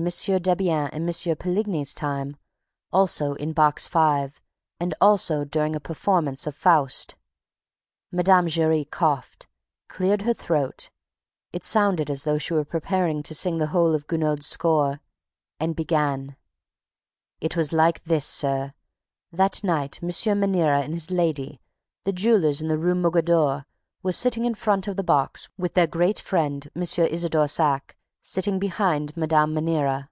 [0.00, 1.36] Debienne and M.
[1.36, 2.38] Poligny's time,
[2.90, 4.40] also in Box Five
[4.80, 7.16] and also during a performance of FAUST.
[8.10, 8.46] Mme.
[8.48, 9.46] Giry coughed,
[9.88, 10.88] cleared her throat
[11.52, 15.02] it sounded as though she were preparing to sing the whole of Gounod's score
[15.60, 16.34] and began:
[17.42, 18.72] "It was like this, sir.
[19.30, 20.08] That night, M.
[20.40, 21.60] Maniera and his lady,
[22.04, 23.66] the jewelers in the Rue Mogador,
[24.02, 26.80] were sitting in the front of the box, with their great friend, M.
[26.80, 29.46] Isidore Saack, sitting behind Mme.
[29.54, 30.10] Maniera.